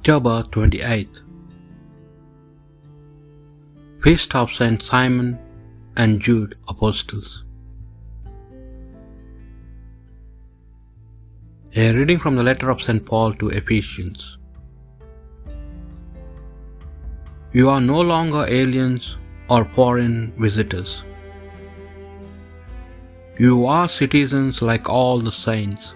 [0.00, 1.18] October 28th.
[4.02, 5.38] Feast of Saint Simon
[5.94, 7.44] and Jude Apostles.
[11.76, 13.04] A reading from the letter of St.
[13.04, 14.38] Paul to Ephesians.
[17.52, 19.18] You are no longer aliens
[19.50, 21.04] or foreign visitors.
[23.38, 25.94] You are citizens like all the saints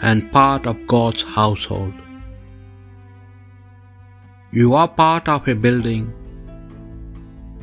[0.00, 2.00] and part of God's household.
[4.52, 6.12] You are part of a building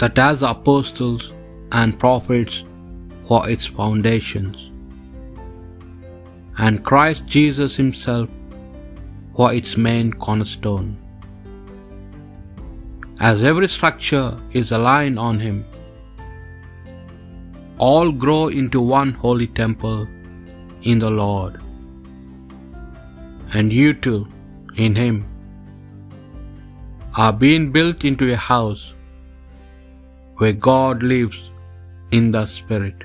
[0.00, 1.32] that has the apostles
[1.72, 2.56] and prophets
[3.28, 4.70] for its foundations,
[6.58, 8.28] and Christ Jesus Himself
[9.34, 10.90] for its main cornerstone.
[13.18, 15.64] As every structure is aligned on Him,
[17.78, 20.06] all grow into one holy temple
[20.82, 21.62] in the Lord.
[23.54, 24.26] And you too,
[24.76, 25.24] in Him,
[27.22, 28.84] are being built into a house
[30.38, 31.38] where God lives
[32.10, 33.04] in the Spirit.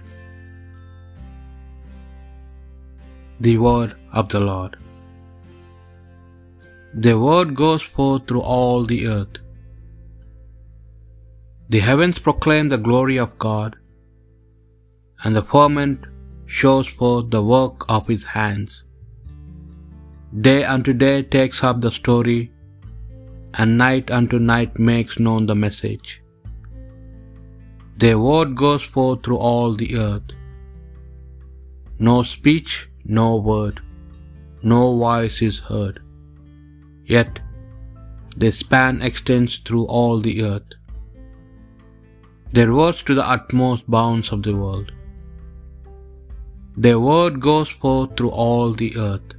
[3.47, 4.77] The Word of the Lord.
[7.05, 9.37] The Word goes forth through all the earth.
[11.73, 13.75] The heavens proclaim the glory of God,
[15.23, 16.05] and the firmament
[16.59, 18.71] shows forth the work of His hands.
[20.47, 22.39] Day unto day takes up the story,
[23.55, 26.21] and night unto night makes known the message.
[27.97, 30.31] Their word goes forth through all the earth.
[31.99, 33.81] No speech, no word,
[34.61, 36.01] no voice is heard.
[37.05, 37.39] Yet
[38.37, 40.69] their span extends through all the earth.
[42.53, 44.91] Their words to the utmost bounds of the world.
[46.77, 49.35] Their word goes forth through all the earth.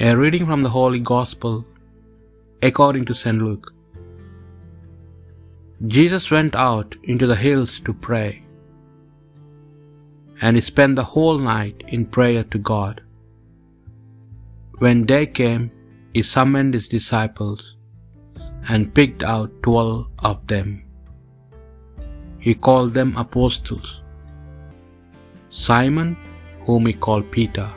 [0.00, 1.64] A reading from the Holy Gospel
[2.68, 3.40] according to St.
[3.46, 3.68] Luke.
[5.96, 8.30] Jesus went out into the hills to pray,
[10.42, 13.00] and he spent the whole night in prayer to God.
[14.82, 15.64] When day came,
[16.14, 17.76] he summoned his disciples
[18.68, 20.68] and picked out twelve of them.
[22.46, 23.88] He called them apostles
[25.48, 26.10] Simon,
[26.66, 27.68] whom he called Peter,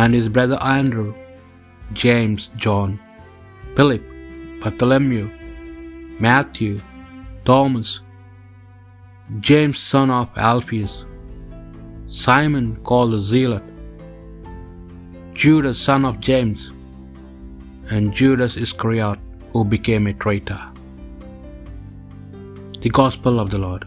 [0.00, 1.10] and his brother Andrew,
[1.92, 2.90] James, John,
[3.76, 4.02] Philip,
[4.60, 5.30] Bartholomew,
[6.20, 6.80] Matthew,
[7.44, 8.00] Thomas,
[9.40, 11.06] James, son of Alphaeus,
[12.06, 13.62] Simon called the Zealot,
[15.32, 16.72] Judas, son of James,
[17.90, 19.18] and Judas Iscariot,
[19.52, 20.60] who became a traitor.
[22.80, 23.86] The Gospel of the Lord.